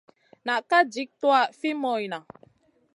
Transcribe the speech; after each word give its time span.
Na 0.45 0.53
ka 0.69 0.79
jik 0.93 1.09
tuwaʼa 1.19 1.51
fi 1.59 1.69
moyna. 1.81 2.17